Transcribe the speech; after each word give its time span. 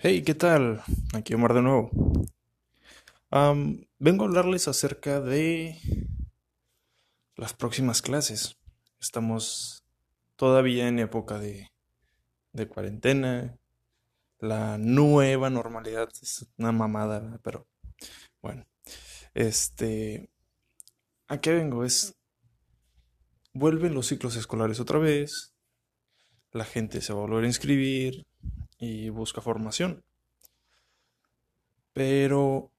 Hey, 0.00 0.22
¿qué 0.22 0.36
tal? 0.36 0.80
Aquí 1.12 1.34
Omar 1.34 1.54
de 1.54 1.62
nuevo. 1.62 1.90
vengo 3.98 4.22
a 4.22 4.28
hablarles 4.28 4.68
acerca 4.68 5.20
de 5.20 5.76
las 7.34 7.52
próximas 7.52 8.00
clases. 8.00 8.56
Estamos 9.00 9.82
todavía 10.36 10.86
en 10.86 11.00
época 11.00 11.40
de, 11.40 11.72
de 12.52 12.68
cuarentena. 12.68 13.58
La 14.38 14.78
nueva 14.78 15.50
normalidad 15.50 16.08
es 16.22 16.46
una 16.58 16.70
mamada, 16.70 17.40
pero 17.42 17.66
bueno. 18.40 18.68
Este. 19.34 20.30
¿A 21.26 21.40
qué 21.40 21.52
vengo? 21.52 21.84
Es. 21.84 22.14
Vuelven 23.52 23.94
los 23.94 24.06
ciclos 24.06 24.36
escolares 24.36 24.78
otra 24.78 25.00
vez. 25.00 25.54
La 26.52 26.64
gente 26.64 27.00
se 27.00 27.12
va 27.12 27.18
a 27.18 27.22
volver 27.22 27.42
a 27.42 27.48
inscribir 27.48 28.28
y 28.78 29.08
busca 29.10 29.40
formación. 29.40 30.04
Pero 31.92 32.70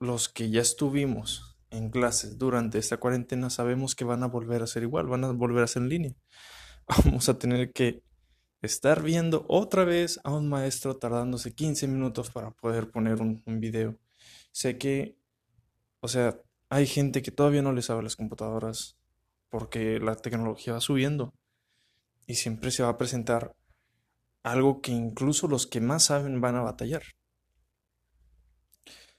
los 0.00 0.28
que 0.28 0.50
ya 0.50 0.60
estuvimos 0.60 1.56
en 1.70 1.90
clases 1.90 2.38
durante 2.38 2.78
esta 2.78 2.98
cuarentena 2.98 3.50
sabemos 3.50 3.94
que 3.94 4.04
van 4.04 4.22
a 4.22 4.28
volver 4.28 4.62
a 4.62 4.66
ser 4.66 4.82
igual, 4.82 5.06
van 5.06 5.24
a 5.24 5.32
volver 5.32 5.64
a 5.64 5.68
ser 5.68 5.82
en 5.82 5.88
línea. 5.88 6.14
Vamos 7.04 7.28
a 7.28 7.38
tener 7.38 7.72
que 7.72 8.02
estar 8.62 9.02
viendo 9.02 9.44
otra 9.48 9.84
vez 9.84 10.20
a 10.24 10.32
un 10.32 10.48
maestro 10.48 10.96
tardándose 10.96 11.54
15 11.54 11.86
minutos 11.88 12.30
para 12.30 12.50
poder 12.50 12.90
poner 12.90 13.20
un, 13.20 13.42
video. 13.60 13.98
Sé 14.52 14.78
que, 14.78 15.16
o 16.00 16.08
sea, 16.08 16.40
hay 16.68 16.86
gente 16.86 17.22
que 17.22 17.30
todavía 17.30 17.62
no 17.62 17.72
le 17.72 17.82
sabe 17.82 18.02
las 18.02 18.16
computadoras 18.16 18.96
porque 19.50 20.00
la 20.00 20.16
tecnología 20.16 20.74
va 20.74 20.80
subiendo 20.80 21.34
y 22.26 22.36
siempre 22.36 22.70
se 22.70 22.82
va 22.82 22.90
a 22.90 22.98
presentar 22.98 23.54
algo 24.44 24.80
que 24.80 24.92
incluso 24.92 25.48
los 25.48 25.66
que 25.66 25.80
más 25.80 26.04
saben 26.04 26.40
van 26.40 26.54
a 26.54 26.62
batallar. 26.62 27.02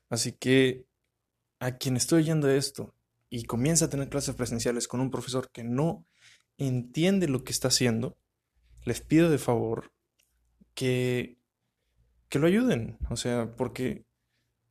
Así 0.09 0.31
que 0.31 0.85
a 1.59 1.77
quien 1.77 1.98
estoy 1.98 2.21
oyendo 2.21 2.49
esto 2.49 2.93
y 3.29 3.43
comienza 3.43 3.85
a 3.85 3.90
tener 3.90 4.07
clases 4.07 4.35
presenciales 4.35 4.87
con 4.87 5.01
un 5.01 5.12
profesor 5.12 5.49
que 5.51 5.63
no 5.63 6.05
entiende 6.57 7.27
lo 7.27 7.43
que 7.43 7.51
está 7.51 7.70
haciendo, 7.70 8.17
les 8.84 9.01
pido 9.01 9.29
de 9.29 9.40
favor 9.40 9.91
que, 10.76 11.37
que 12.29 12.39
lo 12.39 12.48
ayuden. 12.48 12.98
O 13.10 13.17
sea, 13.17 13.55
porque 13.55 14.05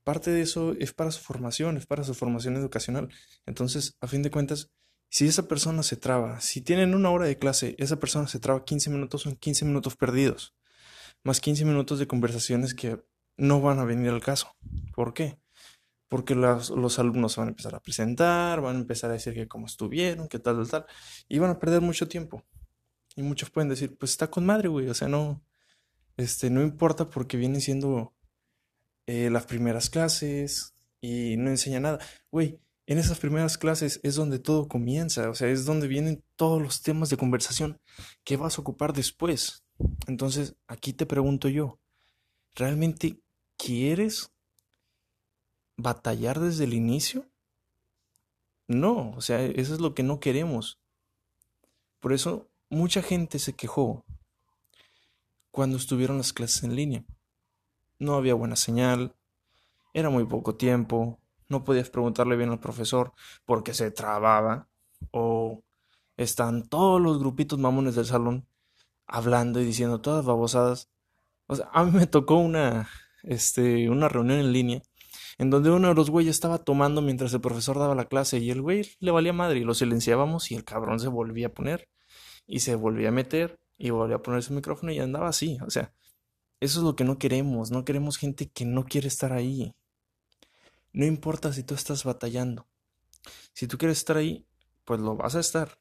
parte 0.05 0.31
de 0.31 0.43
eso 0.43 0.73
es 0.79 0.95
para 0.95 1.11
su 1.11 1.21
formación, 1.21 1.77
es 1.77 1.87
para 1.87 2.05
su 2.05 2.15
formación 2.15 2.57
educacional. 2.57 3.09
Entonces, 3.45 3.97
a 4.01 4.07
fin 4.07 4.23
de 4.23 4.31
cuentas, 4.31 4.71
si 5.15 5.29
esa 5.29 5.47
persona 5.47 5.85
se 5.85 5.95
traba, 5.95 6.41
si 6.41 6.61
tienen 6.61 6.93
una 6.93 7.09
hora 7.09 7.27
de 7.27 7.39
clase, 7.39 7.77
esa 7.79 8.01
persona 8.01 8.27
se 8.27 8.41
traba 8.41 8.65
15 8.65 8.91
minutos, 8.91 9.23
son 9.23 9.37
15 9.37 9.65
minutos 9.65 9.95
perdidos. 9.95 10.57
Más 11.23 11.41
15 11.41 11.65
minutos 11.65 12.01
de 12.01 12.09
conversaciones 12.09 12.75
que 12.75 13.01
no 13.37 13.61
van 13.61 13.79
a 13.79 13.85
venir 13.85 14.11
al 14.11 14.21
caso. 14.21 14.57
¿Por 14.93 15.15
qué? 15.15 15.39
Porque 16.09 16.35
los, 16.35 16.99
alumnos 16.99 17.37
van 17.37 17.47
a 17.47 17.51
empezar 17.51 17.77
a 17.77 17.81
presentar, 17.81 18.61
van 18.61 18.75
a 18.75 18.81
empezar 18.81 19.09
a 19.11 19.13
decir 19.13 19.35
que 19.35 19.47
cómo 19.47 19.67
estuvieron, 19.67 20.27
que 20.27 20.41
tal, 20.41 20.57
tal, 20.57 20.69
tal, 20.69 20.87
y 21.29 21.39
van 21.39 21.51
a 21.51 21.61
perder 21.61 21.81
mucho 21.81 22.09
tiempo. 22.09 22.43
Y 23.15 23.23
muchos 23.23 23.51
pueden 23.51 23.69
decir, 23.69 23.97
pues 23.97 24.11
está 24.11 24.29
con 24.29 24.45
madre, 24.45 24.67
güey, 24.67 24.89
o 24.89 24.95
sea, 24.95 25.07
no, 25.07 25.45
este, 26.17 26.51
no 26.51 26.61
importa 26.61 27.09
porque 27.09 27.37
vienen 27.37 27.61
siendo 27.61 28.17
eh, 29.07 29.31
las 29.31 29.47
primeras 29.47 29.91
clases 29.91 30.75
y 31.01 31.37
no 31.37 31.51
enseña 31.51 31.79
nada. 31.79 32.01
Güey, 32.33 32.59
en 32.87 32.99
esas 32.99 33.19
primeras 33.19 33.57
clases 33.57 34.01
es 34.03 34.15
donde 34.15 34.39
todo 34.39 34.69
comienza, 34.69 35.31
o 35.31 35.35
sea, 35.35 35.49
es 35.49 35.65
donde 35.65 35.89
vienen 35.89 36.23
todos 36.37 36.61
los 36.61 36.83
temas 36.83 37.09
de 37.09 37.17
conversación 37.17 37.81
que 38.25 38.37
vas 38.37 38.59
a 38.59 38.61
ocupar 38.61 38.93
después. 38.93 39.65
Entonces, 40.07 40.57
aquí 40.67 40.93
te 40.93 41.07
pregunto 41.07 41.49
yo, 41.49 41.81
¿realmente 42.55 43.21
quieres 43.57 44.33
batallar 45.77 46.41
desde 46.41 46.65
el 46.65 46.75
inicio? 46.75 47.27
No, 48.69 49.11
o 49.13 49.21
sea, 49.21 49.43
eso 49.43 49.75
es 49.75 49.81
lo 49.81 49.95
que 49.95 50.03
no 50.03 50.21
queremos. 50.21 50.79
Por 52.01 52.13
eso 52.13 52.51
mucha 52.69 53.03
gente 53.03 53.39
se 53.39 53.55
quejó 53.55 54.05
cuando 55.51 55.77
estuvieron 55.77 56.19
las 56.19 56.33
clases 56.33 56.65
en 56.65 56.77
línea. 56.77 57.05
No 57.99 58.15
había 58.15 58.35
buena 58.35 58.57
señal, 58.57 59.15
era 59.95 60.11
muy 60.11 60.25
poco 60.25 60.57
tiempo, 60.57 61.19
no 61.49 61.65
podías 61.65 61.91
preguntarle 61.91 62.37
bien 62.37 62.51
al 62.51 62.61
profesor 62.61 63.13
porque 63.45 63.75
se 63.75 63.91
trababa 63.91 64.69
o 65.11 65.63
están 66.17 66.69
todos 66.69 67.01
los 67.01 67.19
grupitos 67.19 67.59
mamones 67.59 67.95
del 67.95 68.07
salón 68.07 68.47
hablando 69.07 69.61
y 69.61 69.65
diciendo 69.65 70.01
todas 70.01 70.25
babosadas. 70.25 70.91
O 71.47 71.57
sea, 71.57 71.69
a 71.73 71.85
mí 71.85 71.91
me 71.93 72.07
tocó 72.07 72.37
una, 72.37 72.89
este, 73.23 73.89
una 73.91 74.09
reunión 74.09 74.39
en 74.39 74.53
línea 74.53 74.83
en 75.39 75.51
donde 75.51 75.71
uno 75.71 75.89
de 75.89 75.95
los 75.95 76.11
güeyes 76.11 76.37
estaba 76.37 76.59
tomando 76.59 77.03
mientras 77.03 77.33
el 77.35 77.41
profesor 77.41 77.79
daba 77.79 77.95
la 77.95 78.07
clase 78.07 78.39
y 78.39 78.51
el 78.51 78.63
güey 78.63 78.93
le 79.01 79.11
valía 79.11 79.33
madre 79.33 79.59
y 79.59 79.65
lo 79.65 79.75
silenciábamos 79.75 80.51
y 80.51 80.55
el 80.55 80.65
cabrón 80.65 81.01
se 81.01 81.09
volvía 81.09 81.49
a 81.49 81.53
poner 81.53 81.89
y 82.47 82.61
se 82.61 82.75
volvía 82.75 83.09
a 83.09 83.13
meter 83.13 83.59
y 83.77 83.91
volvía 83.91 84.17
a 84.17 84.23
poner 84.23 84.43
su 84.43 84.53
micrófono 84.53 84.93
y 84.93 84.99
andaba 84.99 85.29
así. 85.29 85.59
O 85.67 85.71
sea, 85.71 85.93
eso 86.61 86.81
es 86.81 86.85
lo 86.85 86.97
que 86.97 87.05
no 87.05 87.19
queremos, 87.19 87.71
no 87.71 87.85
queremos 87.85 88.17
gente 88.17 88.49
que 88.51 88.65
no 88.65 88.85
quiere 88.85 89.09
estar 89.09 89.33
ahí. 89.33 89.75
No 90.95 91.05
importa 91.05 91.53
si 91.53 91.65
tú 91.65 91.75
estás 91.75 92.05
batallando. 92.05 92.69
Si 93.53 93.67
tú 93.67 93.79
quieres 93.79 93.99
estar 93.99 94.17
ahí, 94.17 94.47
pues 94.85 95.01
lo 95.01 95.17
vas 95.17 95.35
a 95.35 95.41
estar. 95.41 95.81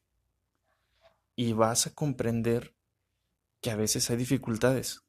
Y 1.36 1.52
vas 1.52 1.86
a 1.86 1.94
comprender 1.94 2.74
que 3.60 3.70
a 3.70 3.76
veces 3.76 4.10
hay 4.10 4.16
dificultades. 4.16 5.02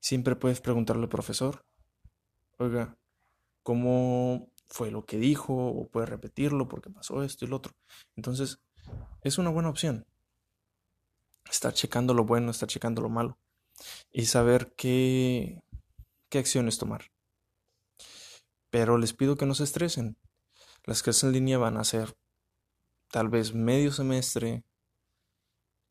Siempre 0.00 0.34
puedes 0.34 0.62
preguntarle 0.62 1.02
al 1.02 1.08
profesor, 1.10 1.66
oiga, 2.56 2.96
¿cómo 3.62 4.50
fue 4.66 4.90
lo 4.90 5.04
que 5.04 5.18
dijo? 5.18 5.54
O 5.54 5.86
puedes 5.88 6.08
repetirlo 6.08 6.66
porque 6.66 6.88
pasó 6.88 7.22
esto 7.22 7.44
y 7.44 7.48
lo 7.48 7.56
otro. 7.56 7.74
Entonces, 8.16 8.62
es 9.20 9.36
una 9.36 9.50
buena 9.50 9.68
opción. 9.68 10.06
Estar 11.50 11.74
checando 11.74 12.14
lo 12.14 12.24
bueno, 12.24 12.50
estar 12.50 12.68
checando 12.68 13.02
lo 13.02 13.10
malo. 13.10 13.38
Y 14.10 14.24
saber 14.24 14.72
qué, 14.74 15.62
qué 16.30 16.38
acciones 16.38 16.78
tomar. 16.78 17.10
Pero 18.70 18.98
les 18.98 19.12
pido 19.12 19.36
que 19.36 19.46
no 19.46 19.54
se 19.54 19.64
estresen. 19.64 20.16
Las 20.84 21.02
clases 21.02 21.24
en 21.24 21.32
línea 21.32 21.58
van 21.58 21.76
a 21.76 21.84
ser 21.84 22.16
tal 23.10 23.28
vez 23.28 23.54
medio 23.54 23.92
semestre 23.92 24.64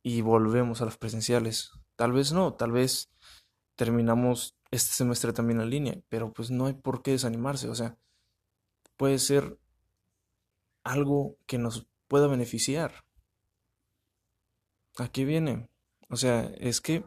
y 0.02 0.22
volvemos 0.22 0.82
a 0.82 0.86
las 0.86 0.98
presenciales. 0.98 1.72
Tal 1.96 2.14
vez 2.14 2.32
no, 2.32 2.54
tal 2.54 2.72
vez 2.72 3.12
terminamos 3.76 4.56
este 4.72 4.94
semestre 4.94 5.34
también 5.34 5.62
en 5.62 5.70
línea, 5.70 6.02
pero 6.10 6.32
pues 6.34 6.52
no 6.52 6.66
hay 6.66 6.74
por 6.74 7.02
qué 7.02 7.12
desanimarse. 7.12 7.70
O 7.70 7.76
sea, 7.76 7.98
puede 8.98 9.20
ser 9.20 9.60
algo 10.84 11.38
que 11.46 11.58
nos 11.58 11.88
pueda 12.08 12.28
beneficiar. 12.28 13.06
¿A 14.98 15.08
qué 15.10 15.26
viene? 15.26 15.70
O 16.10 16.18
sea, 16.18 16.44
es 16.58 16.82
que 16.82 17.06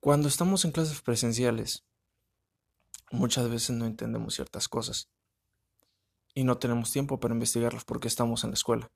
cuando 0.00 0.28
estamos 0.28 0.64
en 0.64 0.72
clases 0.72 1.00
presenciales, 1.00 1.84
Muchas 3.12 3.50
veces 3.50 3.76
no 3.76 3.84
entendemos 3.84 4.34
ciertas 4.34 4.68
cosas 4.68 5.10
y 6.34 6.44
no 6.44 6.56
tenemos 6.56 6.90
tiempo 6.90 7.20
para 7.20 7.34
investigarlas 7.34 7.84
porque 7.84 8.08
estamos 8.08 8.42
en 8.42 8.50
la 8.50 8.54
escuela. 8.54 8.90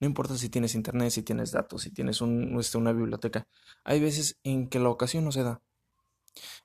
No 0.00 0.06
importa 0.06 0.36
si 0.36 0.50
tienes 0.50 0.74
internet, 0.74 1.10
si 1.10 1.22
tienes 1.22 1.50
datos, 1.50 1.82
si 1.82 1.90
tienes 1.90 2.20
este, 2.20 2.78
una 2.78 2.92
biblioteca. 2.92 3.48
Hay 3.84 4.00
veces 4.00 4.38
en 4.44 4.68
que 4.68 4.78
la 4.78 4.90
ocasión 4.90 5.24
no 5.24 5.32
se 5.32 5.42
da. 5.42 5.62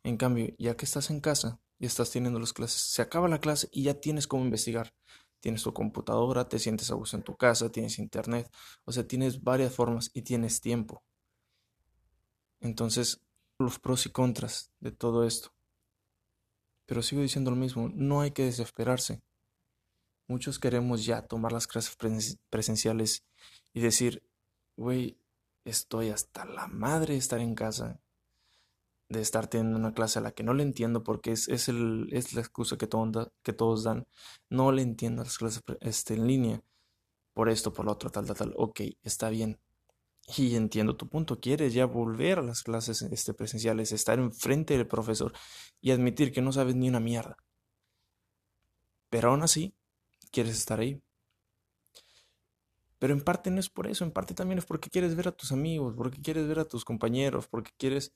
En 0.04 0.18
cambio, 0.18 0.54
ya 0.60 0.76
que 0.76 0.84
estás 0.84 1.10
en 1.10 1.22
casa 1.22 1.62
y 1.80 1.86
estás 1.86 2.12
teniendo 2.12 2.40
las 2.40 2.52
clases, 2.52 2.82
se 2.82 3.02
acaba 3.02 3.30
la 3.30 3.40
clase 3.40 3.70
y 3.72 3.84
ya 3.84 3.94
tienes 3.94 4.28
cómo 4.28 4.44
investigar. 4.44 4.94
Tienes 5.40 5.64
tu 5.64 5.74
computadora, 5.74 6.50
te 6.50 6.60
sientes 6.60 6.92
a 6.92 6.96
gusto 6.96 7.16
en 7.16 7.24
tu 7.24 7.38
casa, 7.38 7.72
tienes 7.72 7.98
internet, 7.98 8.52
o 8.84 8.92
sea, 8.92 9.08
tienes 9.08 9.42
varias 9.42 9.74
formas 9.74 10.12
y 10.14 10.24
tienes 10.24 10.60
tiempo. 10.60 11.02
Entonces, 12.60 13.22
los 13.58 13.80
pros 13.80 14.06
y 14.06 14.10
contras 14.10 14.74
de 14.82 14.92
todo 14.92 15.26
esto. 15.26 15.55
Pero 16.86 17.02
sigo 17.02 17.22
diciendo 17.22 17.52
lo 17.52 17.58
mismo, 17.58 17.90
no 17.94 18.22
hay 18.22 18.32
que 18.32 18.46
desesperarse. 18.46 19.22
Muchos 20.28 20.60
queremos 20.60 21.06
ya 21.06 21.22
tomar 21.22 21.52
las 21.52 21.68
clases 21.68 21.96
presenciales 22.50 23.24
y 23.74 23.82
decir, 23.82 24.24
güey, 24.76 25.20
estoy 25.66 26.10
hasta 26.10 26.46
la 26.46 26.68
madre 26.68 27.14
de 27.14 27.20
estar 27.20 27.40
en 27.40 27.56
casa, 27.56 28.00
de 29.10 29.22
estar 29.22 29.48
teniendo 29.48 29.78
una 29.78 29.94
clase 29.94 30.20
a 30.20 30.22
la 30.22 30.32
que 30.32 30.44
no 30.44 30.54
le 30.54 30.64
entiendo 30.64 31.04
porque 31.04 31.32
es, 31.32 31.48
es, 31.48 31.70
el, 31.70 32.08
es 32.12 32.34
la 32.34 32.42
excusa 32.42 32.78
que, 32.78 32.90
que 33.44 33.54
todos 33.54 33.84
dan. 33.84 34.08
No 34.50 34.72
le 34.72 34.82
entiendo 34.82 35.24
las 35.24 35.38
clases 35.38 35.64
este, 35.82 36.16
en 36.16 36.28
línea 36.28 36.64
por 37.34 37.50
esto, 37.50 37.74
por 37.74 37.86
lo 37.86 37.92
otro, 37.92 38.10
tal, 38.10 38.26
tal, 38.26 38.38
tal. 38.38 38.54
Ok, 38.58 38.82
está 39.04 39.30
bien. 39.30 39.60
Y 40.28 40.56
entiendo 40.56 40.96
tu 40.96 41.08
punto, 41.08 41.40
quieres 41.40 41.74
ya 41.74 41.86
volver 41.86 42.40
a 42.40 42.42
las 42.42 42.64
clases 42.64 43.02
este, 43.04 43.34
presenciales, 43.34 43.92
estar 43.92 44.18
enfrente 44.18 44.76
del 44.76 44.88
profesor 44.88 45.34
y 45.82 45.92
admitir 45.92 46.32
que 46.32 46.42
no 46.42 46.52
sabes 46.52 46.76
ni 46.76 46.90
una 46.90 47.00
mierda. 47.00 47.38
Pero 49.10 49.30
aún 49.30 49.44
así, 49.44 49.76
quieres 50.32 50.58
estar 50.58 50.80
ahí. 50.80 51.02
Pero 52.98 53.14
en 53.14 53.22
parte 53.22 53.52
no 53.52 53.60
es 53.60 53.70
por 53.70 53.88
eso, 53.88 54.04
en 54.04 54.12
parte 54.12 54.34
también 54.34 54.58
es 54.58 54.66
porque 54.66 54.90
quieres 54.90 55.16
ver 55.16 55.28
a 55.28 55.32
tus 55.32 55.52
amigos, 55.52 55.94
porque 55.96 56.22
quieres 56.22 56.48
ver 56.48 56.60
a 56.60 56.66
tus 56.66 56.86
compañeros, 56.86 57.48
porque 57.48 57.72
quieres 57.78 58.14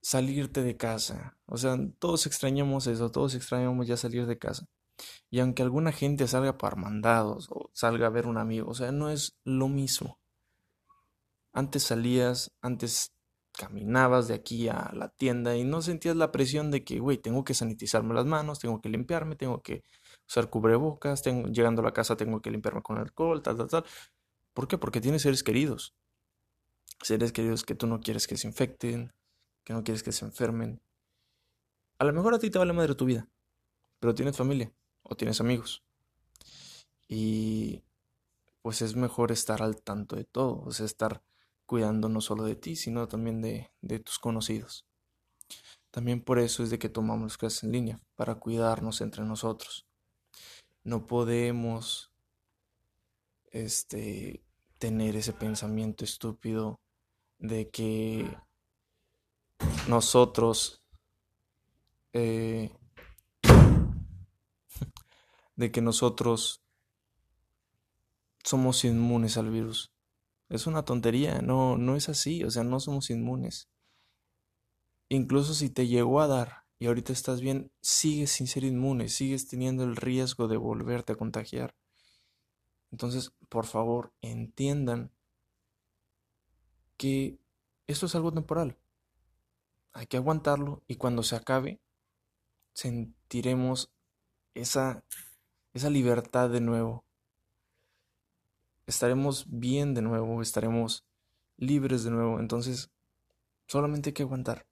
salirte 0.00 0.62
de 0.62 0.76
casa. 0.76 1.38
O 1.46 1.56
sea, 1.56 1.76
todos 1.98 2.26
extrañamos 2.26 2.86
eso, 2.86 3.10
todos 3.10 3.34
extrañamos 3.34 3.86
ya 3.86 3.96
salir 3.96 4.26
de 4.26 4.38
casa. 4.38 4.66
Y 5.30 5.40
aunque 5.40 5.62
alguna 5.62 5.92
gente 5.92 6.26
salga 6.28 6.58
para 6.58 6.76
mandados 6.76 7.48
o 7.50 7.70
salga 7.72 8.08
a 8.08 8.10
ver 8.10 8.26
un 8.26 8.38
amigo, 8.38 8.70
o 8.70 8.74
sea, 8.74 8.92
no 8.92 9.10
es 9.10 9.36
lo 9.44 9.68
mismo. 9.68 10.17
Antes 11.58 11.82
salías, 11.82 12.52
antes 12.62 13.12
caminabas 13.50 14.28
de 14.28 14.34
aquí 14.34 14.68
a 14.68 14.92
la 14.94 15.08
tienda 15.08 15.56
y 15.56 15.64
no 15.64 15.82
sentías 15.82 16.14
la 16.14 16.30
presión 16.30 16.70
de 16.70 16.84
que, 16.84 17.00
güey, 17.00 17.18
tengo 17.18 17.42
que 17.42 17.52
sanitizarme 17.52 18.14
las 18.14 18.26
manos, 18.26 18.60
tengo 18.60 18.80
que 18.80 18.88
limpiarme, 18.88 19.34
tengo 19.34 19.60
que 19.60 19.82
usar 20.28 20.50
cubrebocas, 20.50 21.20
llegando 21.24 21.82
a 21.82 21.84
la 21.84 21.92
casa 21.92 22.16
tengo 22.16 22.40
que 22.40 22.52
limpiarme 22.52 22.82
con 22.82 22.98
alcohol, 22.98 23.42
tal, 23.42 23.56
tal, 23.56 23.66
tal. 23.66 23.84
¿Por 24.54 24.68
qué? 24.68 24.78
Porque 24.78 25.00
tienes 25.00 25.22
seres 25.22 25.42
queridos. 25.42 25.96
Seres 27.02 27.32
queridos 27.32 27.64
que 27.64 27.74
tú 27.74 27.88
no 27.88 27.98
quieres 27.98 28.28
que 28.28 28.36
se 28.36 28.46
infecten, 28.46 29.12
que 29.64 29.72
no 29.72 29.82
quieres 29.82 30.04
que 30.04 30.12
se 30.12 30.24
enfermen. 30.24 30.80
A 31.98 32.04
lo 32.04 32.12
mejor 32.12 32.34
a 32.34 32.38
ti 32.38 32.50
te 32.50 32.60
vale 32.60 32.72
madre 32.72 32.94
tu 32.94 33.04
vida, 33.04 33.26
pero 33.98 34.14
tienes 34.14 34.36
familia 34.36 34.72
o 35.02 35.16
tienes 35.16 35.40
amigos. 35.40 35.82
Y 37.08 37.82
pues 38.62 38.80
es 38.80 38.94
mejor 38.94 39.32
estar 39.32 39.60
al 39.60 39.82
tanto 39.82 40.14
de 40.14 40.22
todo, 40.22 40.62
o 40.64 40.70
sea, 40.70 40.86
estar 40.86 41.20
cuidando 41.68 42.08
no 42.08 42.22
solo 42.22 42.44
de 42.44 42.56
ti, 42.56 42.76
sino 42.76 43.08
también 43.08 43.42
de, 43.42 43.70
de 43.82 43.98
tus 43.98 44.18
conocidos. 44.18 44.86
También 45.90 46.22
por 46.22 46.38
eso 46.38 46.62
es 46.62 46.70
de 46.70 46.78
que 46.78 46.88
tomamos 46.88 47.36
clases 47.36 47.64
en 47.64 47.72
línea, 47.72 48.00
para 48.16 48.36
cuidarnos 48.36 49.02
entre 49.02 49.22
nosotros. 49.24 49.86
No 50.82 51.06
podemos 51.06 52.10
este 53.50 54.42
tener 54.78 55.14
ese 55.14 55.34
pensamiento 55.34 56.04
estúpido 56.04 56.80
de 57.38 57.68
que 57.68 58.34
nosotros 59.88 60.82
eh, 62.14 62.72
de 65.56 65.70
que 65.70 65.82
nosotros 65.82 66.62
somos 68.42 68.84
inmunes 68.84 69.36
al 69.36 69.50
virus. 69.50 69.92
Es 70.48 70.66
una 70.66 70.84
tontería, 70.84 71.40
no, 71.42 71.76
no 71.76 71.96
es 71.96 72.08
así, 72.08 72.42
o 72.44 72.50
sea, 72.50 72.64
no 72.64 72.80
somos 72.80 73.10
inmunes. 73.10 73.68
Incluso 75.10 75.54
si 75.54 75.70
te 75.70 75.86
llegó 75.86 76.20
a 76.20 76.26
dar 76.26 76.64
y 76.78 76.86
ahorita 76.86 77.12
estás 77.12 77.40
bien, 77.40 77.70
sigues 77.80 78.30
sin 78.30 78.46
ser 78.46 78.64
inmune, 78.64 79.08
sigues 79.08 79.48
teniendo 79.48 79.84
el 79.84 79.96
riesgo 79.96 80.48
de 80.48 80.56
volverte 80.56 81.12
a 81.12 81.16
contagiar. 81.16 81.74
Entonces, 82.90 83.32
por 83.48 83.66
favor, 83.66 84.12
entiendan 84.22 85.12
que 86.96 87.38
esto 87.86 88.06
es 88.06 88.14
algo 88.14 88.32
temporal. 88.32 88.76
Hay 89.92 90.06
que 90.06 90.16
aguantarlo 90.16 90.82
y 90.86 90.96
cuando 90.96 91.22
se 91.22 91.36
acabe, 91.36 91.80
sentiremos 92.74 93.90
esa, 94.54 95.04
esa 95.72 95.90
libertad 95.90 96.50
de 96.50 96.60
nuevo. 96.60 97.07
Estaremos 98.88 99.44
bien 99.50 99.92
de 99.92 100.00
nuevo, 100.00 100.40
estaremos 100.40 101.06
libres 101.58 102.04
de 102.04 102.10
nuevo. 102.10 102.40
Entonces, 102.40 102.90
solamente 103.66 104.08
hay 104.08 104.14
que 104.14 104.22
aguantar. 104.22 104.66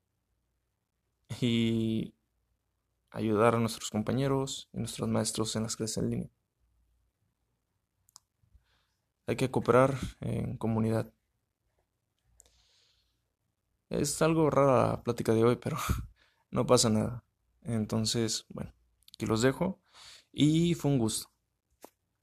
Y 1.39 2.15
ayudar 3.11 3.55
a 3.55 3.59
nuestros 3.59 3.91
compañeros 3.91 4.71
y 4.73 4.79
nuestros 4.79 5.07
maestros 5.11 5.55
en 5.55 5.65
las 5.65 5.77
clases 5.77 5.99
en 5.99 6.11
línea. 6.11 6.31
Hay 9.27 9.37
que 9.37 9.51
cooperar 9.51 9.99
en 10.21 10.57
comunidad. 10.57 11.13
Es 13.91 14.23
algo 14.23 14.49
rara 14.49 14.93
la 14.93 15.03
plática 15.03 15.35
de 15.35 15.45
hoy, 15.45 15.57
pero 15.57 15.77
no 16.51 16.65
pasa 16.65 16.89
nada. 16.89 17.23
Entonces, 17.65 18.47
bueno, 18.49 18.73
aquí 19.13 19.27
los 19.27 19.43
dejo 19.43 19.79
y 20.33 20.73
fue 20.73 20.91
un 20.91 20.99
gusto. 20.99 21.36